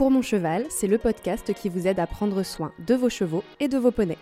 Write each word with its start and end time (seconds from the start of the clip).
Pour 0.00 0.10
mon 0.10 0.22
cheval, 0.22 0.64
c'est 0.70 0.86
le 0.86 0.96
podcast 0.96 1.52
qui 1.52 1.68
vous 1.68 1.86
aide 1.86 2.00
à 2.00 2.06
prendre 2.06 2.42
soin 2.42 2.72
de 2.78 2.94
vos 2.94 3.10
chevaux 3.10 3.44
et 3.60 3.68
de 3.68 3.76
vos 3.76 3.90
poneys. 3.90 4.16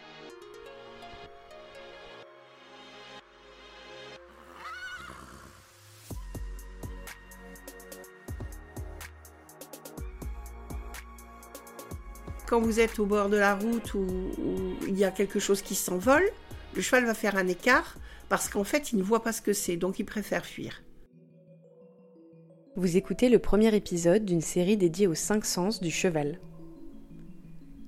Quand 12.49 12.61
vous 12.61 12.81
êtes 12.81 12.99
au 12.99 13.07
bord 13.07 13.29
de 13.29 13.36
la 13.36 13.54
route 13.54 13.95
où, 13.95 14.32
il 14.89 14.99
y 14.99 15.04
a 15.04 15.13
quelque 15.13 15.39
chose 15.39 15.63
qui 15.63 15.76
s'envole, 15.76 16.29
le 16.75 16.82
cheval 16.82 17.04
va 17.04 17.14
faire 17.14 17.36
un 17.36 17.46
écart 17.46 17.95
parce 18.29 18.49
qu'en 18.49 18.64
fait, 18.64 18.90
il 18.90 18.99
ne 18.99 19.04
voit 19.04 19.22
pas 19.22 19.32
ce 19.32 19.43
que 19.43 19.53
c'est, 19.53 19.76
donc 19.76 20.00
il 20.00 20.04
préfère 20.04 20.45
fuir. 20.45 20.82
Vous 22.79 22.96
écoutez 22.96 23.29
le 23.29 23.41
premier 23.41 23.75
épisode 23.75 24.25
d'une 24.25 24.41
série 24.41 24.77
dédiée 24.77 25.09
aux 25.09 25.17
cinq 25.17 25.45
sens 25.45 25.81
du 25.81 25.91
cheval. 25.91 26.39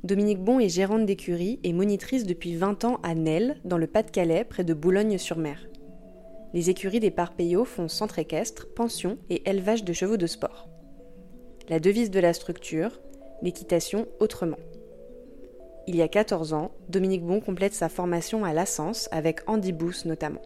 Dominique 0.03 0.43
Bon 0.43 0.59
est 0.59 0.69
gérante 0.69 1.07
d'écurie 1.07 1.61
et 1.63 1.73
monitrice 1.73 2.27
depuis 2.27 2.57
20 2.57 2.85
ans 2.85 2.99
à 3.05 3.15
Nesle, 3.15 3.61
dans 3.65 3.79
le 3.79 3.87
Pas-de-Calais, 3.87 4.43
près 4.43 4.65
de 4.65 4.75
Boulogne-sur-Mer. 4.75 5.69
Les 6.55 6.71
écuries 6.71 6.99
des 6.99 7.13
Parpeillots 7.13 7.65
font 7.65 7.87
centre 7.87 8.19
équestre, 8.19 8.67
pension 8.75 9.17
et 9.29 9.49
élevage 9.49 9.85
de 9.85 9.93
chevaux 9.93 10.17
de 10.17 10.27
sport. 10.27 10.69
La 11.69 11.79
devise 11.79 12.11
de 12.11 12.19
la 12.19 12.33
structure, 12.33 13.01
l'équitation 13.43 14.09
autrement. 14.19 14.59
Il 15.87 15.95
y 15.95 16.03
a 16.03 16.09
14 16.09 16.53
ans, 16.53 16.73
Dominique 16.89 17.25
Bon 17.25 17.39
complète 17.39 17.75
sa 17.75 17.89
formation 17.89 18.45
à 18.45 18.53
l'Assens 18.53 19.07
avec 19.13 19.49
Andy 19.49 19.71
Booth 19.71 20.05
notamment. 20.05 20.43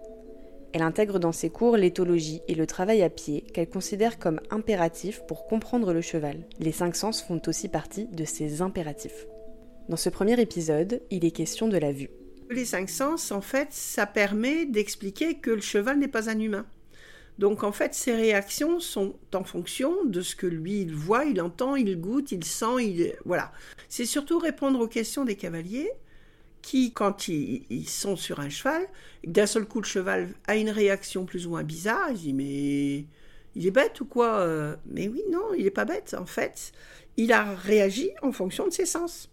Elle 0.75 0.83
intègre 0.83 1.21
dans 1.21 1.31
ses 1.31 1.51
cours 1.51 1.77
l'éthologie 1.77 2.43
et 2.49 2.57
le 2.57 2.67
travail 2.67 3.05
à 3.05 3.09
pied 3.09 3.43
qu'elle 3.43 3.69
considère 3.69 4.19
comme 4.19 4.41
impératifs 4.51 5.23
pour 5.29 5.47
comprendre 5.47 5.93
le 5.93 6.01
cheval. 6.01 6.49
Les 6.59 6.73
cinq 6.73 6.97
sens 6.97 7.23
font 7.23 7.41
aussi 7.47 7.69
partie 7.69 8.09
de 8.09 8.25
ces 8.25 8.61
impératifs. 8.61 9.29
Dans 9.89 9.97
ce 9.97 10.09
premier 10.09 10.41
épisode, 10.41 11.01
il 11.13 11.25
est 11.25 11.31
question 11.31 11.69
de 11.69 11.79
la 11.79 11.93
vue. 11.93 12.11
Les 12.51 12.65
cinq 12.65 12.91
sens, 12.91 13.31
en 13.31 13.41
fait, 13.41 13.69
ça 13.71 14.05
permet 14.05 14.67
d'expliquer 14.67 15.35
que 15.35 15.53
le 15.53 15.61
cheval 15.61 16.01
n'est 16.01 16.09
pas 16.09 16.29
un 16.29 16.41
humain. 16.41 16.67
Donc 17.39 17.63
en 17.63 17.71
fait, 17.71 17.95
ses 17.95 18.17
réactions 18.17 18.81
sont 18.81 19.15
en 19.33 19.45
fonction 19.45 20.05
de 20.05 20.23
ce 20.23 20.35
que 20.35 20.49
lui 20.49 20.81
il 20.81 20.93
voit, 20.93 21.25
il 21.25 21.41
entend, 21.41 21.77
il 21.77 22.01
goûte, 22.01 22.33
il 22.33 22.43
sent, 22.43 22.81
il 22.81 23.13
voilà. 23.25 23.53
C'est 23.89 24.07
surtout 24.07 24.41
répondre 24.41 24.81
aux 24.81 24.89
questions 24.89 25.25
des 25.25 25.37
cavaliers 25.37 25.93
qui, 26.65 26.93
quand 26.93 27.29
ils, 27.29 27.89
sont 27.89 28.17
sur 28.17 28.41
un 28.41 28.49
cheval, 28.49 28.87
d'un 29.23 29.45
seul 29.45 29.67
coup 29.67 29.81
le 29.81 29.87
cheval 29.87 30.31
a 30.47 30.57
une 30.57 30.71
réaction 30.71 31.27
plus 31.27 31.47
ou 31.47 31.51
moins 31.51 31.63
bizarre, 31.63 32.09
il 32.11 32.17
dit 32.17 32.33
mais 32.33 33.05
il 33.55 33.67
est 33.67 33.71
bête 33.71 34.01
ou 34.01 34.07
quoi 34.07 34.39
euh? 34.39 34.75
Mais 34.87 35.07
oui, 35.07 35.23
non, 35.31 35.53
il 35.57 35.65
n'est 35.65 35.71
pas 35.71 35.85
bête. 35.85 36.17
En 36.19 36.25
fait, 36.25 36.73
il 37.19 37.33
a 37.33 37.55
réagi 37.55 38.11
en 38.23 38.33
fonction 38.33 38.67
de 38.67 38.73
ses 38.73 38.87
sens. 38.87 39.31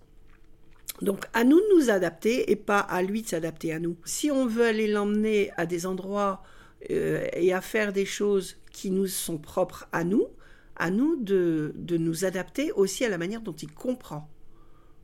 Donc 1.01 1.23
à 1.31 1.45
nous 1.45 1.57
de 1.57 1.75
nous 1.77 1.89
adapter 1.89 2.51
et 2.51 2.57
pas 2.57 2.79
à 2.79 3.01
lui 3.01 3.21
de 3.21 3.27
s'adapter 3.29 3.71
à 3.71 3.79
nous. 3.79 3.95
Si 4.03 4.29
on 4.29 4.45
veut 4.45 4.66
aller 4.66 4.88
l'emmener 4.88 5.51
à 5.55 5.66
des 5.66 5.85
endroits 5.85 6.43
euh, 6.91 7.25
et 7.31 7.53
à 7.53 7.61
faire 7.61 7.93
des 7.93 8.05
choses 8.05 8.57
qui 8.73 8.91
nous 8.91 9.07
sont 9.07 9.38
propres 9.38 9.88
à 9.93 10.03
nous, 10.03 10.27
à 10.75 10.89
nous 10.91 11.16
de, 11.16 11.71
de 11.75 11.95
nous 11.95 12.25
adapter 12.25 12.73
aussi 12.73 13.05
à 13.05 13.09
la 13.09 13.17
manière 13.17 13.41
dont 13.41 13.53
il 13.53 13.71
comprend. 13.71 14.29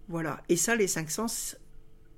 Voilà. 0.10 0.42
Et 0.50 0.58
ça, 0.58 0.76
les 0.76 0.88
cinq 0.88 1.10
sens 1.10 1.58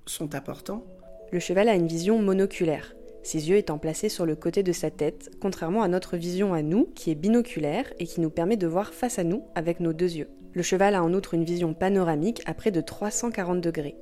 sont 0.09 0.35
importants. 0.35 0.85
Le 1.31 1.39
cheval 1.39 1.69
a 1.69 1.75
une 1.75 1.87
vision 1.87 2.21
monoculaire, 2.21 2.95
ses 3.23 3.49
yeux 3.49 3.57
étant 3.57 3.77
placés 3.77 4.09
sur 4.09 4.25
le 4.25 4.35
côté 4.35 4.63
de 4.63 4.71
sa 4.71 4.89
tête, 4.89 5.29
contrairement 5.41 5.83
à 5.83 5.87
notre 5.87 6.17
vision 6.17 6.53
à 6.53 6.61
nous, 6.61 6.85
qui 6.95 7.11
est 7.11 7.15
binoculaire 7.15 7.85
et 7.99 8.05
qui 8.05 8.21
nous 8.21 8.29
permet 8.29 8.57
de 8.57 8.67
voir 8.67 8.93
face 8.93 9.19
à 9.19 9.23
nous 9.23 9.43
avec 9.55 9.79
nos 9.79 9.93
deux 9.93 10.15
yeux. 10.15 10.29
Le 10.53 10.63
cheval 10.63 10.95
a 10.95 11.03
en 11.03 11.13
outre 11.13 11.35
une 11.35 11.43
vision 11.43 11.73
panoramique 11.73 12.41
à 12.45 12.53
près 12.53 12.71
de 12.71 12.81
340 12.81 13.61
degrés. 13.61 13.95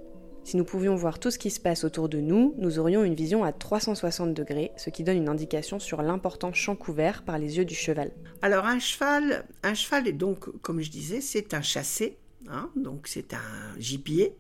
Si 0.45 0.55
nous 0.55 0.63
pouvions 0.63 0.95
voir 0.95 1.19
tout 1.19 1.29
ce 1.29 1.39
qui 1.39 1.49
se 1.49 1.59
passe 1.59 1.83
autour 1.83 2.07
de 2.07 2.21
nous, 2.21 2.55
nous 2.57 2.79
aurions 2.79 3.03
une 3.03 3.15
vision 3.15 3.43
à 3.43 3.51
360 3.51 4.33
degrés, 4.33 4.71
ce 4.77 4.89
qui 4.89 5.03
donne 5.03 5.17
une 5.17 5.27
indication 5.27 5.77
sur 5.77 6.01
l'important 6.01 6.53
champ 6.53 6.77
couvert 6.77 7.23
par 7.23 7.37
les 7.37 7.57
yeux 7.57 7.65
du 7.65 7.75
cheval. 7.75 8.11
Alors 8.41 8.65
un 8.65 8.79
cheval, 8.79 9.45
un 9.63 9.73
cheval 9.73 10.07
est 10.07 10.13
donc, 10.13 10.49
comme 10.61 10.79
je 10.79 10.89
disais, 10.89 11.19
c'est 11.19 11.53
un 11.53 11.61
chassé, 11.61 12.17
hein, 12.47 12.69
donc 12.77 13.07
c'est 13.07 13.33
un 13.33 13.77
gibier. 13.77 14.37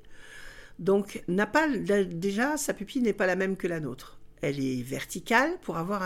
Donc 0.79 1.23
n'a 1.27 1.49
déjà 2.05 2.57
sa 2.57 2.73
pupille 2.73 3.01
n'est 3.01 3.13
pas 3.13 3.25
la 3.25 3.35
même 3.35 3.57
que 3.57 3.67
la 3.67 3.79
nôtre. 3.79 4.19
Elle 4.41 4.59
est 4.59 4.83
verticale 4.83 5.57
pour 5.61 5.77
avoir 5.77 6.03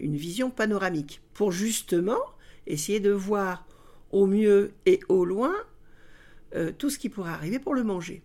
une 0.00 0.16
vision 0.16 0.50
panoramique, 0.50 1.20
pour 1.34 1.52
justement 1.52 2.20
essayer 2.66 3.00
de 3.00 3.10
voir 3.10 3.66
au 4.12 4.26
mieux 4.26 4.72
et 4.86 5.00
au 5.08 5.24
loin 5.24 5.54
euh, 6.54 6.72
tout 6.76 6.90
ce 6.90 6.98
qui 6.98 7.08
pourrait 7.08 7.30
arriver 7.30 7.58
pour 7.58 7.74
le 7.74 7.84
manger. 7.84 8.22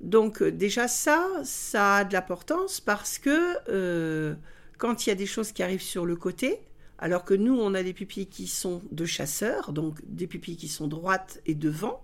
Donc 0.00 0.42
euh, 0.42 0.50
déjà 0.50 0.88
ça, 0.88 1.28
ça 1.44 1.96
a 1.96 2.04
de 2.04 2.12
l'importance 2.12 2.80
parce 2.80 3.18
que 3.18 3.56
euh, 3.68 4.34
quand 4.78 5.06
il 5.06 5.10
y 5.10 5.12
a 5.12 5.14
des 5.14 5.26
choses 5.26 5.52
qui 5.52 5.62
arrivent 5.62 5.82
sur 5.82 6.06
le 6.06 6.16
côté, 6.16 6.58
alors 6.98 7.24
que 7.24 7.34
nous, 7.34 7.58
on 7.58 7.74
a 7.74 7.82
des 7.82 7.92
pupilles 7.92 8.26
qui 8.26 8.46
sont 8.46 8.82
de 8.90 9.04
chasseurs, 9.04 9.72
donc 9.72 10.00
des 10.06 10.26
pupilles 10.26 10.56
qui 10.56 10.68
sont 10.68 10.88
droites 10.88 11.40
et 11.46 11.54
devant, 11.54 12.02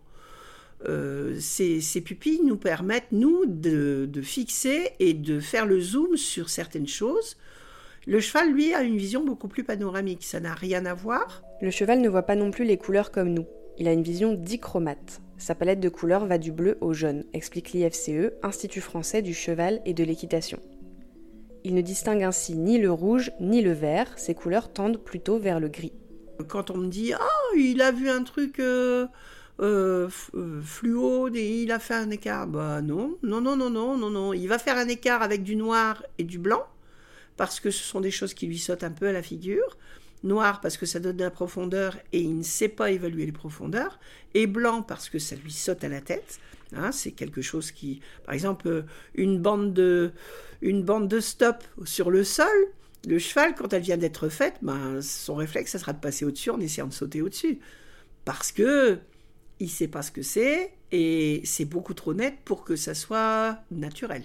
euh, 0.86 1.36
ces, 1.40 1.80
pupilles 2.04 2.42
nous 2.44 2.56
permettent, 2.56 3.12
nous, 3.12 3.46
de, 3.46 4.08
de, 4.10 4.22
fixer 4.22 4.90
et 5.00 5.14
de 5.14 5.40
faire 5.40 5.66
le 5.66 5.80
zoom 5.80 6.16
sur 6.16 6.50
certaines 6.50 6.86
choses. 6.86 7.36
Le 8.06 8.20
cheval, 8.20 8.52
lui, 8.52 8.72
a 8.74 8.82
une 8.82 8.96
vision 8.96 9.24
beaucoup 9.24 9.48
plus 9.48 9.64
panoramique, 9.64 10.24
ça 10.24 10.38
n'a 10.38 10.54
rien 10.54 10.86
à 10.86 10.94
voir. 10.94 11.42
Le 11.60 11.70
cheval 11.70 12.00
ne 12.00 12.08
voit 12.08 12.22
pas 12.22 12.36
non 12.36 12.50
plus 12.50 12.64
les 12.64 12.76
couleurs 12.76 13.10
comme 13.10 13.32
nous. 13.32 13.46
Il 13.78 13.88
a 13.88 13.92
une 13.92 14.02
vision 14.02 14.34
dichromate. 14.34 15.20
Sa 15.38 15.54
palette 15.54 15.80
de 15.80 15.88
couleurs 15.88 16.26
va 16.26 16.38
du 16.38 16.52
bleu 16.52 16.78
au 16.80 16.92
jaune, 16.94 17.24
explique 17.32 17.72
l'IFCE, 17.72 18.32
Institut 18.42 18.80
français 18.80 19.22
du 19.22 19.34
cheval 19.34 19.82
et 19.84 19.92
de 19.92 20.04
l'équitation. 20.04 20.60
Il 21.64 21.74
ne 21.74 21.80
distingue 21.80 22.22
ainsi 22.22 22.54
ni 22.54 22.78
le 22.78 22.92
rouge 22.92 23.32
ni 23.40 23.60
le 23.60 23.72
vert, 23.72 24.18
ses 24.18 24.34
couleurs 24.34 24.72
tendent 24.72 25.02
plutôt 25.02 25.38
vers 25.38 25.58
le 25.58 25.68
gris. 25.68 25.92
Quand 26.48 26.70
on 26.70 26.76
me 26.76 26.86
dit 26.86 27.12
Ah, 27.12 27.56
il 27.56 27.82
a 27.82 27.90
vu 27.90 28.08
un 28.08 28.22
truc 28.22 28.60
euh, 28.60 29.06
euh, 29.60 30.08
euh, 30.34 30.60
fluo 30.62 31.28
et 31.34 31.62
il 31.62 31.72
a 31.72 31.78
fait 31.78 31.94
un 31.94 32.10
écart, 32.10 32.46
bah 32.46 32.82
non, 32.82 33.16
non, 33.22 33.40
non, 33.40 33.56
non, 33.56 33.70
non, 33.70 33.96
non, 33.96 34.10
non. 34.10 34.32
Il 34.32 34.46
va 34.48 34.58
faire 34.58 34.76
un 34.76 34.88
écart 34.88 35.22
avec 35.22 35.42
du 35.42 35.56
noir 35.56 36.02
et 36.18 36.24
du 36.24 36.38
blanc, 36.38 36.66
parce 37.36 37.60
que 37.60 37.70
ce 37.70 37.82
sont 37.82 38.00
des 38.00 38.10
choses 38.10 38.34
qui 38.34 38.46
lui 38.46 38.58
sautent 38.58 38.84
un 38.84 38.90
peu 38.90 39.08
à 39.08 39.12
la 39.12 39.22
figure 39.22 39.76
noir 40.22 40.60
parce 40.60 40.76
que 40.76 40.86
ça 40.86 40.98
donne 40.98 41.16
de 41.16 41.24
la 41.24 41.30
profondeur 41.30 41.96
et 42.12 42.20
il 42.20 42.38
ne 42.38 42.42
sait 42.42 42.68
pas 42.68 42.90
évaluer 42.90 43.26
les 43.26 43.32
profondeurs, 43.32 43.98
et 44.34 44.46
blanc 44.46 44.82
parce 44.82 45.08
que 45.08 45.18
ça 45.18 45.36
lui 45.36 45.52
saute 45.52 45.84
à 45.84 45.88
la 45.88 46.00
tête. 46.00 46.40
Hein, 46.74 46.90
c'est 46.90 47.12
quelque 47.12 47.42
chose 47.42 47.70
qui, 47.70 48.00
par 48.24 48.34
exemple, 48.34 48.84
une 49.14 49.38
bande 49.40 49.72
de, 49.72 50.10
une 50.62 50.82
bande 50.82 51.08
de 51.08 51.20
stop 51.20 51.62
sur 51.84 52.10
le 52.10 52.24
sol, 52.24 52.48
le 53.06 53.20
cheval, 53.20 53.54
quand 53.54 53.72
elle 53.72 53.82
vient 53.82 53.96
d'être 53.96 54.28
faite, 54.28 54.56
ben, 54.62 55.00
son 55.00 55.36
réflexe, 55.36 55.72
ça 55.72 55.78
sera 55.78 55.92
de 55.92 56.00
passer 56.00 56.24
au-dessus 56.24 56.50
en 56.50 56.58
essayant 56.58 56.88
de 56.88 56.92
sauter 56.92 57.22
au-dessus. 57.22 57.60
Parce 58.24 58.50
que 58.50 58.98
il 59.60 59.70
sait 59.70 59.88
pas 59.88 60.02
ce 60.02 60.10
que 60.10 60.22
c'est 60.22 60.72
et 60.92 61.40
c'est 61.44 61.64
beaucoup 61.64 61.94
trop 61.94 62.14
net 62.14 62.36
pour 62.44 62.64
que 62.64 62.76
ça 62.76 62.94
soit 62.94 63.58
naturel. 63.70 64.24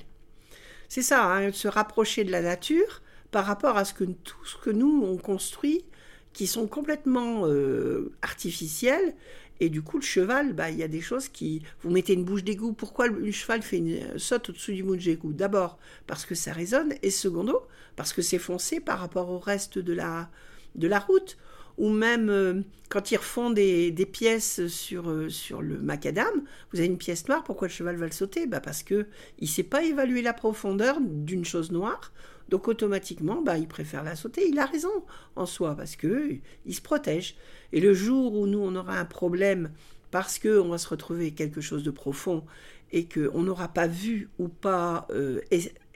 C'est 0.90 1.02
ça, 1.02 1.34
hein, 1.34 1.52
se 1.52 1.68
rapprocher 1.68 2.24
de 2.24 2.32
la 2.32 2.42
nature 2.42 3.02
par 3.32 3.46
rapport 3.46 3.78
à 3.78 3.86
ce 3.86 3.94
que 3.94 4.04
tout 4.04 4.46
ce 4.46 4.58
que 4.58 4.70
nous 4.70 5.04
on 5.06 5.18
construit 5.18 5.86
qui 6.34 6.48
sont 6.48 6.68
complètement 6.68 7.46
euh, 7.46 8.12
artificielles. 8.22 9.16
Et 9.60 9.70
du 9.70 9.84
coup, 9.84 9.98
le 9.98 10.04
cheval, 10.04 10.54
bah, 10.54 10.72
il 10.72 10.78
y 10.78 10.84
a 10.84 10.88
des 10.88 11.02
choses 11.02 11.28
qui. 11.28 11.62
Vous 11.82 11.92
mettez 11.92 12.14
une 12.14 12.24
bouche 12.24 12.44
d'égout. 12.44 12.74
Pourquoi 12.74 13.08
le 13.08 13.32
cheval 13.32 13.62
fait 13.62 13.78
une 13.78 14.18
saute 14.18 14.50
au-dessus 14.50 14.74
du 14.74 14.84
bouche 14.84 15.04
d'égout 15.04 15.34
D'abord, 15.34 15.78
parce 16.08 16.26
que 16.26 16.34
ça 16.34 16.52
résonne. 16.52 16.96
Et 17.04 17.12
secondo, 17.12 17.68
parce 17.96 18.12
que 18.12 18.22
c'est 18.22 18.40
foncé 18.40 18.80
par 18.80 19.00
rapport 19.00 19.30
au 19.30 19.38
reste 19.38 19.78
de 19.78 19.94
la, 19.94 20.30
de 20.76 20.88
la 20.88 21.00
route. 21.00 21.38
Ou 21.82 21.90
même 21.90 22.30
euh, 22.30 22.62
quand 22.90 23.10
ils 23.10 23.18
refont 23.18 23.50
des, 23.50 23.92
pièces 24.14 24.68
sur, 24.68 25.10
euh, 25.10 25.30
sur 25.30 25.64
le 25.64 25.80
macadam, 25.80 26.44
vous 26.72 26.78
avez 26.78 26.86
une 26.86 27.00
pièce 27.00 27.28
noire, 27.28 27.44
pourquoi 27.44 27.70
le 27.70 27.74
cheval 27.74 27.96
va 27.96 28.06
le 28.06 28.12
sauter? 28.12 28.46
Bah 28.46 28.60
Parce 28.60 28.84
qu'il 28.84 29.08
ne 29.42 29.48
sait 29.48 29.64
pas 29.64 29.84
évaluer 29.84 30.22
la 30.22 30.34
profondeur 30.34 31.00
d'une 31.02 31.44
chose 31.44 31.72
noire. 31.72 32.14
Donc 32.50 32.68
automatiquement, 32.68 33.42
bah, 33.42 33.58
il 33.58 33.68
préfère 33.68 34.04
la 34.04 34.16
sauter. 34.16 34.48
Il 34.48 34.60
a 34.60 34.68
raison 34.68 34.92
en 35.36 35.48
soi 35.48 35.76
parce 35.76 35.96
que 35.96 36.36
il 36.68 36.76
se 36.76 36.82
protège. 36.82 37.36
Et 37.74 37.82
le 37.82 37.96
jour 37.96 38.36
où 38.36 38.46
nous 38.46 38.60
on 38.60 38.76
aura 38.76 39.00
un 39.00 39.06
problème 39.06 39.72
parce 40.12 40.38
que 40.38 40.60
on 40.60 40.70
va 40.70 40.78
se 40.78 40.88
retrouver 40.88 41.32
quelque 41.32 41.62
chose 41.62 41.84
de 41.84 41.90
profond 41.90 42.44
et 42.92 43.08
qu'on 43.08 43.42
n'aura 43.42 43.70
pas 43.70 43.88
vu 43.88 44.30
ou 44.38 44.50
pas 44.50 45.08
euh, 45.10 45.42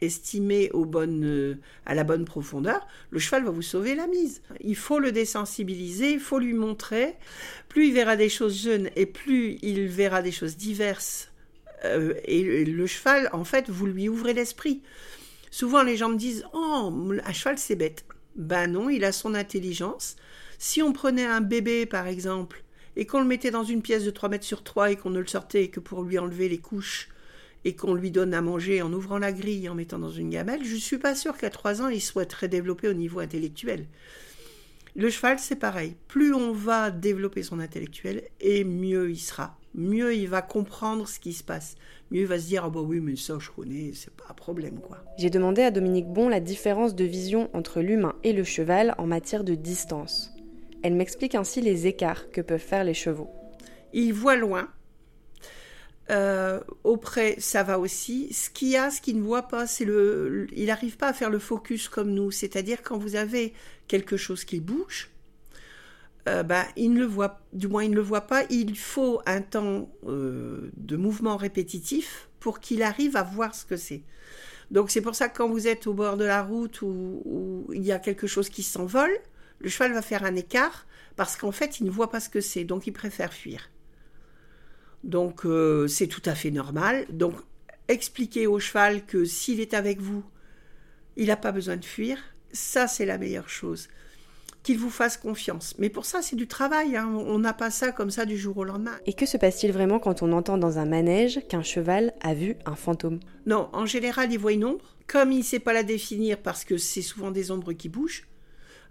estimé 0.06 0.72
euh, 0.74 1.56
à 1.86 1.96
la 1.96 2.04
bonne 2.04 2.26
profondeur, 2.26 2.88
le 3.10 3.20
cheval 3.20 3.44
va 3.44 3.52
vous 3.52 3.62
sauver 3.62 3.96
la 3.96 4.08
mise. 4.08 4.42
Il 4.62 4.76
faut 4.76 5.00
le 5.00 5.12
désensibiliser, 5.12 6.12
il 6.12 6.20
faut 6.20 6.40
lui 6.40 6.54
montrer. 6.54 7.16
Plus 7.70 7.88
il 7.88 7.94
verra 7.94 8.16
des 8.16 8.30
choses 8.30 8.62
jeunes 8.62 8.90
et 8.96 9.06
plus 9.06 9.58
il 9.62 9.88
verra 9.88 10.22
des 10.22 10.32
choses 10.32 10.58
diverses. 10.58 11.32
Euh, 11.84 12.14
et 12.26 12.66
le 12.66 12.88
cheval, 12.88 13.30
en 13.34 13.44
fait, 13.44 13.70
vous 13.70 13.86
lui 13.86 14.10
ouvrez 14.10 14.34
l'esprit. 14.34 14.82
Souvent, 15.52 15.84
les 15.84 15.98
gens 15.98 16.10
me 16.10 16.18
disent 16.18 16.46
Oh, 16.54 16.94
un 17.26 17.34
cheval, 17.34 17.58
c'est 17.58 17.76
bête. 17.76 18.06
Ben 18.36 18.68
non, 18.68 18.90
il 18.90 19.06
a 19.06 19.12
son 19.12 19.34
intelligence. 19.34 20.16
Si 20.58 20.82
on 20.82 20.94
prenait 20.94 21.26
un 21.26 21.42
bébé, 21.42 21.86
par 21.86 22.08
exemple, 22.08 22.64
et 22.96 23.06
qu'on 23.06 23.20
le 23.20 23.26
mettait 23.26 23.52
dans 23.52 23.64
une 23.64 23.82
pièce 23.82 24.04
de 24.04 24.12
3 24.12 24.30
mètres 24.30 24.46
sur 24.46 24.64
3 24.64 24.92
et 24.92 24.96
qu'on 24.96 25.10
ne 25.10 25.20
le 25.20 25.28
sortait 25.28 25.68
que 25.70 25.80
pour 25.80 26.04
lui 26.04 26.18
enlever 26.18 26.50
les 26.50 26.60
couches 26.60 27.10
et 27.66 27.76
qu'on 27.76 27.96
lui 27.96 28.12
donne 28.12 28.34
à 28.34 28.42
manger 28.42 28.82
en 28.82 28.94
ouvrant 28.94 29.18
la 29.18 29.34
grille, 29.34 29.68
en 29.68 29.76
mettant 29.76 30.00
dans 30.00 30.12
une 30.12 30.30
gamelle, 30.30 30.64
je 30.64 30.76
ne 30.76 30.80
suis 30.80 31.00
pas 31.00 31.16
sûre 31.16 31.38
qu'à 31.38 31.50
3 31.50 31.82
ans, 31.82 31.90
il 31.90 32.00
soit 32.00 32.26
très 32.26 32.48
développé 32.48 32.88
au 32.88 32.94
niveau 32.94 33.20
intellectuel. 33.20 33.88
Le 34.96 35.10
cheval, 35.10 35.40
c'est 35.40 35.58
pareil. 35.58 35.98
Plus 36.08 36.34
on 36.34 36.54
va 36.54 36.90
développer 36.90 37.44
son 37.44 37.60
intellectuel, 37.60 38.24
et 38.40 38.64
mieux 38.64 39.10
il 39.10 39.18
sera. 39.18 39.58
Mieux 39.74 40.16
il 40.16 40.30
va 40.30 40.42
comprendre 40.42 41.06
ce 41.06 41.20
qui 41.20 41.34
se 41.34 41.44
passe. 41.44 41.76
Mieux 42.12 42.22
il 42.22 42.28
va 42.28 42.40
se 42.40 42.46
dire 42.46 42.64
Ah 42.64 42.70
bah 42.70 42.80
oui, 42.80 43.02
mais 43.02 43.18
ça, 43.18 43.38
je 43.40 43.50
connais, 43.50 43.92
c'est 43.94 44.14
pas 44.14 44.24
un 44.30 44.34
problème, 44.34 44.80
quoi. 44.80 45.04
J'ai 45.18 45.30
demandé 45.30 45.64
à 45.64 45.72
Dominique 45.72 46.08
Bon 46.08 46.30
la 46.30 46.40
différence 46.40 46.96
de 46.96 47.04
vision 47.04 47.50
entre 47.54 47.82
l'humain 47.82 48.16
et 48.24 48.32
le 48.32 48.46
cheval 48.46 48.96
en 48.98 49.08
matière 49.08 49.44
de 49.44 49.56
distance. 49.56 50.32
Elle 50.82 50.96
m'explique 50.96 51.36
ainsi 51.36 51.62
les 51.62 51.88
écarts 51.88 52.30
que 52.30 52.42
peuvent 52.42 52.60
faire 52.60 52.84
les 52.84 52.94
chevaux. 52.94 53.30
Il 53.92 54.14
voit 54.14 54.36
loin. 54.36 54.70
Euh, 56.12 56.60
auprès, 56.84 57.36
ça 57.40 57.64
va 57.64 57.80
aussi. 57.80 58.32
Ce 58.34 58.50
qu'il 58.50 58.76
a, 58.76 58.92
ce 58.92 59.02
qu'il 59.02 59.18
ne 59.18 59.24
voit 59.24 59.48
pas, 59.48 59.68
c'est 59.68 59.86
le. 59.86 60.48
Il 60.54 60.68
n'arrive 60.68 60.98
pas 60.98 61.08
à 61.08 61.14
faire 61.14 61.30
le 61.30 61.40
focus 61.40 61.90
comme 61.90 62.12
nous. 62.12 62.32
C'est-à-dire 62.32 62.84
quand 62.84 62.98
vous 62.98 63.16
avez 63.16 63.54
quelque 63.88 64.18
chose 64.18 64.44
qui 64.46 64.60
bouge, 64.60 65.10
euh, 66.28 66.44
bah, 66.44 66.66
il 66.76 66.94
ne 66.94 67.00
le 67.00 67.06
voit, 67.06 67.42
du 67.54 67.68
moins 67.68 67.84
il 67.84 67.92
ne 67.92 67.96
le 67.96 68.02
voit 68.02 68.22
pas. 68.28 68.44
Il 68.50 68.78
faut 68.78 69.22
un 69.26 69.42
temps 69.42 69.90
euh, 70.08 70.72
de 70.78 70.98
mouvement 70.98 71.38
répétitif 71.38 72.30
pour 72.40 72.60
qu'il 72.60 72.84
arrive 72.84 73.16
à 73.16 73.24
voir 73.24 73.56
ce 73.56 73.66
que 73.66 73.78
c'est. 73.78 74.04
Donc 74.72 74.90
c'est 74.90 75.02
pour 75.02 75.16
ça 75.16 75.30
que 75.30 75.38
quand 75.38 75.50
vous 75.50 75.68
êtes 75.68 75.88
au 75.88 75.94
bord 75.94 76.18
de 76.18 76.26
la 76.26 76.42
route 76.42 76.82
où, 76.82 77.68
il 77.74 77.84
y 77.84 77.92
a 77.92 78.00
quelque 78.00 78.28
chose 78.28 78.50
qui 78.50 78.64
s'envole, 78.64 79.16
le 79.60 79.70
cheval 79.70 79.94
va 79.94 80.02
faire 80.02 80.24
un 80.24 80.36
écart 80.36 80.86
parce 81.16 81.38
qu'en 81.38 81.52
fait 81.52 81.80
il 81.80 81.86
ne 81.86 81.92
voit 81.92 82.10
pas 82.10 82.20
ce 82.20 82.30
que 82.30 82.42
c'est, 82.42 82.64
donc 82.64 82.88
il 82.88 82.92
préfère 82.92 83.34
fuir. 83.34 83.70
Donc 85.06 85.46
euh, 85.46 85.88
c'est 85.88 86.08
tout 86.08 86.22
à 86.26 86.36
fait 86.36 86.52
normal. 86.52 87.06
Donc 87.10 87.36
expliquez 87.88 88.48
au 88.48 88.60
cheval 88.60 89.06
que 89.06 89.24
s'il 89.24 89.62
est 89.62 89.74
avec 89.74 90.02
vous, 90.02 90.24
il 91.16 91.28
n'a 91.28 91.38
pas 91.38 91.54
besoin 91.54 91.78
de 91.78 91.86
fuir. 91.86 92.18
Ça 92.52 92.88
c'est 92.88 93.06
la 93.06 93.18
meilleure 93.18 93.50
chose 93.50 93.88
qu'il 94.64 94.80
vous 94.80 94.90
fasse 94.90 95.16
confiance. 95.18 95.76
Mais 95.78 95.90
pour 95.90 96.06
ça, 96.06 96.24
c'est 96.24 96.36
du 96.36 96.48
travail. 96.48 96.98
Hein. 96.98 97.08
On 97.08 97.38
n'a 97.38 97.54
pas 97.54 97.70
ça 97.70 97.92
comme 97.92 98.10
ça 98.10 98.26
du 98.26 98.36
jour 98.36 98.58
au 98.58 98.64
lendemain. 98.64 98.96
Et 99.06 99.14
que 99.14 99.28
se 99.28 99.38
passe-t-il 99.38 99.72
vraiment 99.72 100.00
quand 100.00 100.24
on 100.24 100.32
entend 100.32 100.58
dans 100.58 100.80
un 100.80 100.86
manège 100.86 101.40
qu'un 101.48 101.62
cheval 101.62 102.14
a 102.20 102.34
vu 102.34 102.56
un 102.66 102.76
fantôme? 102.76 103.20
Non, 103.46 103.70
en 103.74 103.86
général, 103.86 104.34
il 104.34 104.40
voit 104.40 104.54
une 104.54 104.66
ombre. 104.66 104.96
Comme 105.06 105.32
il 105.32 105.40
ne 105.40 105.44
sait 105.44 105.60
pas 105.60 105.72
la 105.72 105.84
définir 105.84 106.40
parce 106.40 106.66
que 106.66 106.78
c'est 106.78 107.04
souvent 107.04 107.30
des 107.30 107.52
ombres 107.52 107.74
qui 107.74 107.90
bougent. 107.90 108.26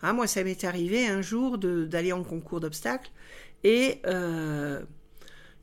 Hein, 0.00 0.12
moi, 0.12 0.28
ça 0.28 0.44
m'est 0.44 0.62
arrivé 0.62 1.08
un 1.08 1.22
jour 1.22 1.58
d'aller 1.58 2.12
en 2.12 2.22
concours 2.22 2.60
d'obstacles 2.60 3.10
et 3.64 4.00
euh, 4.06 4.80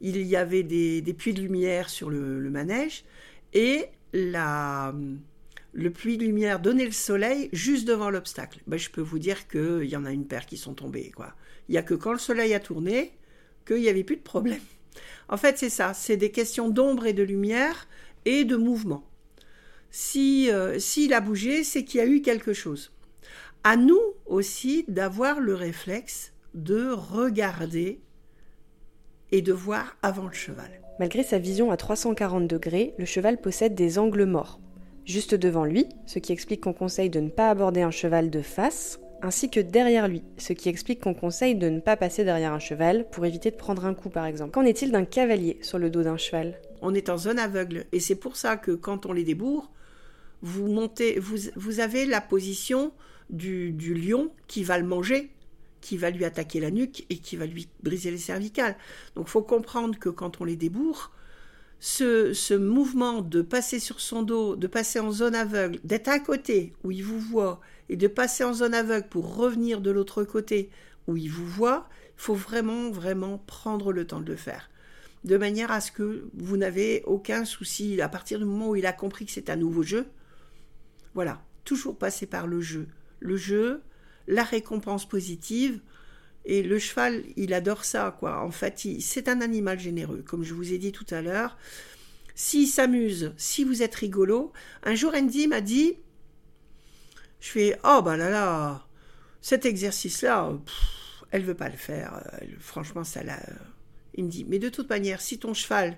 il 0.01 0.21
y 0.24 0.36
avait 0.36 0.63
des, 0.63 1.15
puits 1.18 1.33
de 1.33 1.42
lumière 1.42 1.89
sur 1.89 2.09
le, 2.09 2.39
le 2.39 2.50
manège 2.50 3.06
et 3.53 3.86
la, 4.13 4.94
le 5.74 5.89
puits 5.89 6.18
de 6.18 6.24
lumière 6.24 6.59
donnait 6.59 6.86
le 6.86 6.92
soleil 6.92 7.50
juste 7.53 7.88
devant 7.88 8.09
l'obstacle. 8.09 8.59
Ben, 8.68 8.77
je 8.77 8.89
peux 8.89 9.01
vous 9.01 9.19
dire 9.19 9.48
qu'il 9.48 9.86
y 9.86 9.95
en 9.95 10.06
a 10.06 10.12
une 10.12 10.27
paire 10.27 10.45
qui 10.45 10.57
sont 10.57 10.74
tombées. 10.74 11.12
Quoi. 11.15 11.33
Il 11.69 11.74
n'y 11.74 11.77
a 11.77 11.83
que 11.83 11.94
quand 11.94 12.12
le 12.12 12.19
soleil 12.19 12.53
a 12.53 12.59
tourné 12.59 13.12
qu'il 13.65 13.77
n'y 13.77 13.89
avait 13.89 14.03
plus 14.03 14.18
de 14.18 14.21
problème. 14.21 14.62
En 15.30 15.38
fait, 15.38 15.57
c'est 15.57 15.69
ça, 15.69 15.94
c'est 15.94 16.18
des 16.18 16.31
questions 16.31 16.69
d'ombre 16.69 17.06
et 17.06 17.13
de 17.13 17.24
lumière 17.24 17.88
et 18.25 18.44
de 18.44 18.57
mouvement. 18.57 19.07
Si 19.89 20.50
euh, 20.51 20.80
s'il 20.80 21.13
a 21.13 21.21
bougé, 21.21 21.63
c'est 21.63 21.83
qu'il 21.83 22.00
y 22.00 22.03
a 22.03 22.07
eu 22.07 22.21
quelque 22.21 22.53
chose. 22.53 22.92
À 23.63 23.77
nous 23.77 24.01
aussi 24.25 24.86
d'avoir 24.88 25.39
le 25.39 25.53
réflexe 25.53 26.33
de 26.53 26.89
regarder 26.89 28.01
et 29.31 29.42
de 29.42 29.54
voir 29.54 29.98
avant 30.01 30.28
le 30.28 30.33
cheval. 30.33 30.81
Malgré 31.00 31.24
sa 31.24 31.39
vision 31.39 31.72
à 31.72 31.78
340 31.78 32.48
degrés, 32.48 32.94
le 32.98 33.06
cheval 33.06 33.39
possède 33.39 33.75
des 33.75 33.98
angles 33.98 34.25
morts 34.25 34.60
juste 35.06 35.36
devant 35.36 35.66
lui, 35.66 35.88
ce 36.06 36.19
qui 36.19 36.31
explique 36.31 36.62
qu'on 36.62 36.74
conseille 36.74 37.10
de 37.10 37.19
ne 37.19 37.30
pas 37.30 37.50
aborder 37.50 37.81
un 37.81 37.92
cheval 37.92 38.30
de 38.30 38.42
face, 38.42 39.00
ainsi 39.22 39.50
que 39.50 39.60
derrière 39.60 40.07
lui, 40.07 40.24
ce 40.38 40.54
qui 40.54 40.69
explique 40.69 41.01
qu'on 41.01 41.13
conseille 41.13 41.56
de 41.56 41.69
ne 41.69 41.80
pas 41.80 41.95
passer 41.95 42.24
derrière 42.24 42.54
un 42.54 42.60
cheval 42.60 43.07
pour 43.12 43.25
éviter 43.25 43.51
de 43.51 43.56
prendre 43.56 43.86
un 43.86 43.94
coup 43.94 44.10
par 44.10 44.25
exemple. 44.25 44.51
Qu'en 44.51 44.66
est-il 44.66 44.92
d'un 44.92 45.06
cavalier 45.06 45.60
sur 45.62 45.77
le 45.77 45.89
dos 45.89 46.04
d'un 46.04 46.18
cheval? 46.18 46.60
On 46.81 46.94
est 46.94 47.10
en 47.10 47.18
zone 47.18 47.39
aveugle 47.39 47.86
et 47.92 48.00
c'est 48.00 48.16
pour 48.16 48.36
ça 48.36 48.57
que 48.57 48.72
quand 48.72 49.06
on 49.06 49.13
les 49.13 49.24
débourre, 49.24 49.72
vous 50.42 50.68
montez, 50.68 51.19
vous, 51.19 51.80
avez 51.80 52.06
la 52.07 52.19
position 52.19 52.92
du, 53.30 53.72
du 53.72 53.94
lion 53.94 54.31
qui 54.48 54.63
va 54.63 54.80
le 54.80 54.88
manger, 54.88 55.30
qui 55.81 55.98
va 55.98 56.10
lui 56.10 56.24
attaquer 56.24 56.60
la 56.60 56.72
nuque 56.72 57.06
et 57.10 57.18
qui 57.18 57.36
va 57.36 57.45
lui 57.45 57.68
briser 57.83 58.12
les 58.12 58.18
cervicales. 58.18 58.78
Donc 59.16 59.28
faut 59.28 59.42
comprendre 59.42 59.98
que 60.00 60.10
quand 60.10 60.39
on 60.39 60.45
les 60.45 60.56
débourre, 60.56 61.12
ce, 61.81 62.56
mouvement 62.56 63.22
de 63.22 63.42
passer 63.42 63.80
sur 63.80 64.00
son 64.00 64.22
dos, 64.22 64.56
de 64.56 64.68
passer 64.68 65.00
en 65.00 65.12
zone 65.12 65.36
aveugle, 65.36 65.80
d'être 65.83 66.10
à 66.10 66.19
côté 66.19 66.74
où 66.83 66.92
il 66.92 67.04
vous 67.04 67.19
voit 67.19 67.60
et 67.89 67.98
de 67.98 68.07
passer 68.07 68.44
en 68.44 68.54
zone 68.54 68.75
aveugle 68.75 69.10
pour 69.10 69.36
revenir 69.36 69.81
de 69.81 69.89
l'autre 69.89 70.24
côté 70.24 70.69
où 71.07 71.18
il 71.18 71.30
vous 71.30 71.48
voit, 71.48 71.89
il 72.18 72.22
faut 72.22 72.36
vraiment, 72.36 72.92
vraiment 72.92 73.39
prendre 73.39 73.92
le 73.92 74.06
temps 74.06 74.22
de 74.22 74.30
le 74.30 74.36
faire. 74.36 74.69
De 75.24 75.38
manière 75.38 75.72
à 75.72 75.81
ce 75.81 75.92
que 75.92 76.30
vous 76.36 76.57
n'avez 76.57 77.04
aucun 77.06 77.45
souci 77.45 78.00
à 78.00 78.10
partir 78.10 78.38
du 78.38 78.45
moment 78.45 78.69
où 78.69 78.75
il 78.75 78.86
a 78.86 78.94
compris 78.94 79.25
que 79.25 79.31
c'est 79.31 79.50
un 79.50 79.56
nouveau 79.56 79.84
jeu. 79.84 80.06
Voilà, 81.16 81.44
toujours 81.66 81.98
passer 81.98 82.27
par 82.27 82.48
le 82.48 82.62
jeu. 82.62 82.88
Le 83.19 83.38
jeu, 83.38 83.81
la 84.28 84.44
récompense 84.44 85.08
positive, 85.08 85.82
et 86.46 86.64
le 86.64 86.80
cheval, 86.80 87.24
il 87.36 87.54
adore 87.54 87.86
ça, 87.86 88.16
quoi. 88.20 88.42
En 88.42 88.52
fait, 88.52 88.88
c'est 89.00 89.28
un 89.28 89.42
animal 89.42 89.80
généreux, 89.80 90.24
comme 90.26 90.44
je 90.44 90.54
vous 90.54 90.74
ai 90.74 90.78
dit 90.78 90.92
tout 90.92 91.06
à 91.12 91.22
l'heure. 91.22 91.58
S'il 92.34 92.68
s'amuse, 92.68 93.34
si 93.38 93.64
vous 93.64 93.84
êtes 93.84 93.94
rigolo, 93.96 94.52
un 94.84 94.96
jour 94.96 95.14
Andy 95.14 95.48
m'a 95.48 95.62
dit, 95.62 95.98
je 97.40 97.50
fais, 97.50 97.80
oh 97.84 98.02
bah 98.04 98.18
là 98.18 98.30
là, 98.30 98.88
cet 99.42 99.66
exercice-là, 99.66 100.52
elle 101.32 101.44
veut 101.44 101.56
pas 101.56 101.70
le 101.70 101.78
faire. 101.78 102.24
franchement, 102.60 103.04
ça 103.04 103.24
l'a. 103.24 103.40
Il 104.16 104.26
me 104.26 104.30
dit, 104.30 104.46
mais 104.46 104.60
de 104.60 104.70
toute 104.70 104.90
manière, 104.90 105.22
si 105.22 105.38
ton 105.40 105.54
cheval 105.54 105.98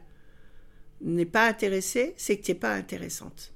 n'est 1.02 1.26
pas 1.26 1.48
intéressé, 1.48 2.14
c'est 2.18 2.38
que 2.38 2.44
tu 2.44 2.52
n'es 2.52 2.58
pas 2.58 2.74
intéressante. 2.74 3.54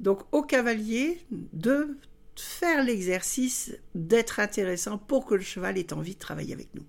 Donc 0.00 0.22
au 0.32 0.42
cavalier, 0.42 1.24
de 1.30 1.96
faire 2.40 2.84
l'exercice 2.84 3.76
d'être 3.94 4.40
intéressant 4.40 4.98
pour 4.98 5.24
que 5.26 5.34
le 5.34 5.42
cheval 5.42 5.78
ait 5.78 5.92
envie 5.92 6.14
de 6.14 6.20
travailler 6.20 6.54
avec 6.54 6.68
nous. 6.74 6.84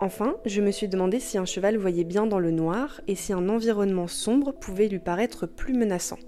Enfin, 0.00 0.36
je 0.46 0.60
me 0.60 0.70
suis 0.70 0.88
demandé 0.88 1.18
si 1.18 1.38
un 1.38 1.44
cheval 1.44 1.76
voyait 1.76 2.04
bien 2.04 2.26
dans 2.26 2.38
le 2.38 2.52
noir 2.52 3.00
et 3.08 3.16
si 3.16 3.32
un 3.32 3.48
environnement 3.48 4.06
sombre 4.06 4.52
pouvait 4.52 4.86
lui 4.88 5.00
paraître 5.00 5.46
plus 5.46 5.74
menaçant. 5.74 6.18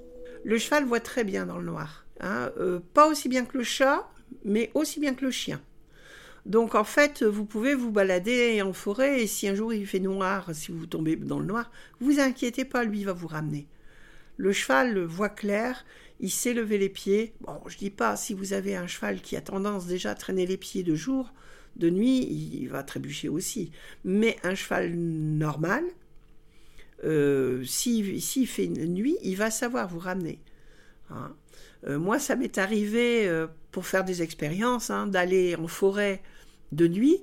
Le 0.43 0.59
cheval 0.59 0.85
voit 0.85 1.01
très 1.01 1.23
bien 1.23 1.47
dans 1.47 1.59
le 1.59 1.67
noir. 1.67 2.05
Hein. 2.21 2.51
Euh, 2.59 2.81
pas 2.95 3.07
aussi 3.07 3.29
bien 3.29 3.45
que 3.45 3.59
le 3.59 3.65
chat, 3.65 4.09
mais 4.45 4.71
aussi 4.75 4.99
bien 4.99 5.15
que 5.15 5.25
le 5.25 5.31
chien. 5.31 5.61
Donc 6.47 6.75
en 6.75 6.85
fait, 6.85 7.23
vous 7.23 7.45
pouvez 7.45 7.75
vous 7.75 7.93
balader 7.93 8.61
en 8.63 8.73
forêt 8.73 9.23
et 9.23 9.27
si 9.27 9.47
un 9.47 9.55
jour 9.55 9.73
il 9.73 9.87
fait 9.87 10.01
noir, 10.01 10.51
si 10.53 10.73
vous 10.73 10.87
tombez 10.87 11.15
dans 11.15 11.39
le 11.39 11.47
noir, 11.47 11.71
vous 12.01 12.19
inquiétez 12.19 12.65
pas, 12.65 12.83
lui 12.83 13.05
va 13.05 13.13
vous 13.13 13.29
ramener. 13.29 13.69
Le 14.37 14.53
cheval 14.53 14.99
voit 15.05 15.29
clair, 15.29 15.85
il 16.21 16.31
sait 16.31 16.53
lever 16.53 16.79
les 16.79 16.89
pieds. 16.89 17.33
Bon, 17.41 17.61
je 17.67 17.77
dis 17.77 17.91
pas, 17.91 18.17
si 18.17 18.35
vous 18.35 18.53
avez 18.53 18.77
un 18.77 18.87
cheval 18.87 19.21
qui 19.21 19.37
a 19.37 19.41
tendance 19.41 19.87
déjà 19.87 20.13
à 20.13 20.15
traîner 20.15 20.47
les 20.47 20.57
pieds 20.57 20.83
de 20.83 20.95
jour, 20.95 21.33
de 21.77 21.89
nuit, 21.91 22.27
il 22.29 22.69
va 22.69 22.83
trébucher 22.83 23.29
aussi. 23.29 23.73
Mais 24.05 24.37
un 24.43 24.55
cheval 24.55 24.95
normal, 24.95 25.85
euh, 27.05 27.65
s'il 27.65 28.47
fait 28.47 28.67
une 28.67 28.87
nuit, 28.87 29.17
il 29.23 29.37
va 29.37 29.51
savoir 29.51 29.89
vous 29.89 29.99
ramener. 29.99 30.39
Hein. 31.11 31.35
Euh, 31.87 31.99
moi, 31.99 32.19
ça 32.19 32.37
m'est 32.37 32.59
arrivé 32.59 33.27
euh, 33.27 33.47
pour 33.71 33.87
faire 33.87 34.05
des 34.05 34.23
expériences, 34.23 34.91
hein, 34.91 35.07
d'aller 35.07 35.57
en 35.57 35.69
forêt 35.69 36.23
de 36.73 36.87
nuit. 36.87 37.23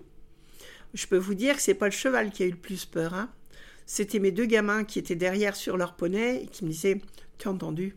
Je 0.93 1.05
peux 1.05 1.17
vous 1.17 1.35
dire 1.35 1.55
que 1.57 1.61
c'est 1.61 1.75
pas 1.75 1.85
le 1.85 1.91
cheval 1.91 2.31
qui 2.31 2.43
a 2.43 2.47
eu 2.47 2.51
le 2.51 2.57
plus 2.57 2.85
peur. 2.85 3.13
Hein. 3.13 3.29
C'était 3.85 4.19
mes 4.19 4.31
deux 4.31 4.45
gamins 4.45 4.83
qui 4.83 4.97
étaient 4.97 5.15
derrière 5.15 5.55
sur 5.55 5.77
leur 5.77 5.95
poney 5.95 6.43
et 6.43 6.47
qui 6.47 6.65
me 6.65 6.71
disaient 6.71 6.99
Tu 7.37 7.47
as 7.47 7.51
entendu? 7.51 7.95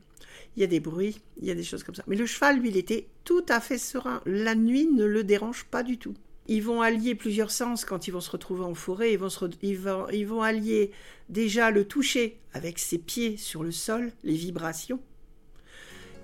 Il 0.56 0.60
y 0.60 0.64
a 0.64 0.66
des 0.66 0.80
bruits, 0.80 1.20
il 1.40 1.46
y 1.46 1.50
a 1.50 1.54
des 1.54 1.62
choses 1.62 1.82
comme 1.82 1.94
ça. 1.94 2.02
Mais 2.06 2.16
le 2.16 2.26
cheval, 2.26 2.58
lui, 2.58 2.70
il 2.70 2.76
était 2.76 3.06
tout 3.24 3.44
à 3.48 3.60
fait 3.60 3.78
serein. 3.78 4.20
La 4.26 4.54
nuit 4.54 4.86
ne 4.86 5.04
le 5.04 5.24
dérange 5.24 5.64
pas 5.64 5.82
du 5.82 5.98
tout. 5.98 6.14
Ils 6.48 6.62
vont 6.62 6.82
allier 6.82 7.14
plusieurs 7.14 7.50
sens 7.50 7.84
quand 7.84 8.08
ils 8.08 8.10
vont 8.10 8.20
se 8.20 8.30
retrouver 8.30 8.64
en 8.64 8.74
forêt. 8.74 9.12
Ils 9.12 10.26
vont, 10.26 10.42
allier 10.42 10.90
déjà 11.28 11.70
le 11.70 11.84
toucher 11.84 12.38
avec 12.52 12.78
ses 12.78 12.98
pieds 12.98 13.36
sur 13.36 13.62
le 13.62 13.70
sol, 13.70 14.12
les 14.24 14.34
vibrations. 14.34 15.00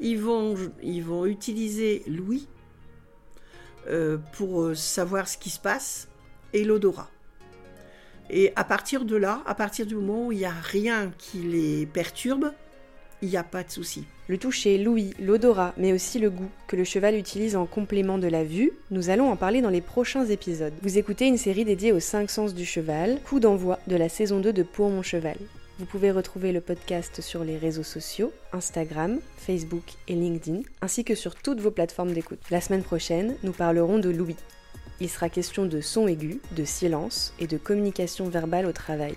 Ils 0.01 0.19
vont, 0.19 0.57
ils 0.83 1.03
vont 1.03 1.27
utiliser 1.27 2.03
l'ouïe 2.09 2.49
euh, 3.89 4.19
pour 4.33 4.63
euh, 4.63 4.75
savoir 4.75 5.29
ce 5.29 5.39
qui 5.39 5.49
se 5.49 5.61
passe 5.61 6.09
et 6.53 6.65
l'odorat. 6.65 7.09
Et 8.29 8.53
à 8.57 8.65
partir 8.65 9.05
de 9.05 9.15
là, 9.15 9.43
à 9.47 9.55
partir 9.55 9.87
du 9.87 9.95
moment 9.95 10.27
où 10.27 10.33
il 10.33 10.39
n'y 10.39 10.45
a 10.45 10.51
rien 10.51 11.13
qui 11.19 11.39
les 11.39 11.87
perturbe, 11.87 12.53
il 13.23 13.29
n'y 13.29 13.37
a 13.37 13.43
pas 13.43 13.63
de 13.63 13.71
souci. 13.71 14.05
Le 14.29 14.39
toucher, 14.39 14.79
l'ouïe, 14.79 15.15
l'odorat, 15.21 15.73
mais 15.77 15.93
aussi 15.93 16.19
le 16.19 16.31
goût 16.31 16.51
que 16.67 16.77
le 16.77 16.85
cheval 16.85 17.15
utilise 17.15 17.55
en 17.57 17.67
complément 17.67 18.19
de 18.19 18.27
la 18.27 18.45
vue, 18.45 18.73
nous 18.91 19.09
allons 19.09 19.31
en 19.31 19.37
parler 19.37 19.63
dans 19.63 19.71
les 19.71 19.81
prochains 19.81 20.27
épisodes. 20.27 20.73
Vous 20.83 20.99
écoutez 20.99 21.27
une 21.27 21.39
série 21.39 21.65
dédiée 21.65 21.93
aux 21.93 22.01
5 22.01 22.29
sens 22.29 22.55
du 22.55 22.65
cheval, 22.65 23.21
coup 23.25 23.41
d'envoi 23.41 23.79
de 23.87 23.97
la 23.97 24.09
saison 24.09 24.41
2 24.41 24.53
de 24.53 24.63
Pour 24.63 24.91
mon 24.91 25.03
cheval. 25.03 25.37
Vous 25.79 25.85
pouvez 25.85 26.11
retrouver 26.11 26.53
le 26.53 26.61
podcast 26.61 27.21
sur 27.21 27.45
les 27.45 27.59
réseaux 27.59 27.83
sociaux, 27.83 28.33
Instagram, 28.53 29.21
Facebook 29.37 29.85
et 30.09 30.15
LinkedIn, 30.15 30.63
ainsi 30.81 31.05
que 31.05 31.15
sur 31.15 31.35
toutes 31.35 31.61
vos 31.61 31.71
plateformes 31.71 32.13
d'écoute. 32.13 32.41
La 32.51 32.63
semaine 32.63 32.83
prochaine, 32.83 33.37
nous 33.43 33.53
parlerons 33.53 33.99
de 33.99 34.09
l'ouïe. 34.09 34.37
Il 35.01 35.11
sera 35.11 35.29
question 35.29 35.67
de 35.67 35.83
son 35.83 36.09
aigu, 36.09 36.41
de 36.53 36.65
silence 36.65 37.35
et 37.39 37.47
de 37.47 37.59
communication 37.59 38.29
verbale 38.31 38.65
au 38.65 38.73
travail. 38.73 39.15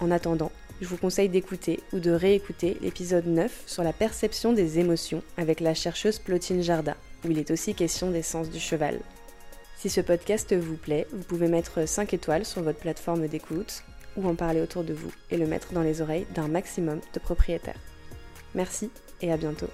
En 0.00 0.12
attendant, 0.12 0.52
je 0.82 0.88
vous 0.88 0.96
conseille 0.96 1.28
d'écouter 1.28 1.78
ou 1.92 2.00
de 2.00 2.10
réécouter 2.10 2.76
l'épisode 2.80 3.26
9 3.26 3.62
sur 3.66 3.84
la 3.84 3.92
perception 3.92 4.52
des 4.52 4.80
émotions 4.80 5.22
avec 5.36 5.60
la 5.60 5.74
chercheuse 5.74 6.18
Plotine 6.18 6.60
Jarda, 6.60 6.96
où 7.24 7.30
il 7.30 7.38
est 7.38 7.52
aussi 7.52 7.74
question 7.74 8.10
des 8.10 8.22
sens 8.22 8.50
du 8.50 8.58
cheval. 8.58 8.98
Si 9.78 9.88
ce 9.88 10.00
podcast 10.00 10.52
vous 10.52 10.76
plaît, 10.76 11.06
vous 11.12 11.22
pouvez 11.22 11.46
mettre 11.46 11.86
5 11.86 12.12
étoiles 12.14 12.44
sur 12.44 12.62
votre 12.62 12.80
plateforme 12.80 13.28
d'écoute 13.28 13.84
ou 14.16 14.26
en 14.28 14.34
parler 14.34 14.60
autour 14.60 14.82
de 14.82 14.92
vous 14.92 15.12
et 15.30 15.36
le 15.36 15.46
mettre 15.46 15.72
dans 15.72 15.82
les 15.82 16.02
oreilles 16.02 16.26
d'un 16.34 16.48
maximum 16.48 17.00
de 17.14 17.20
propriétaires. 17.20 17.78
Merci 18.56 18.90
et 19.20 19.32
à 19.32 19.36
bientôt. 19.36 19.68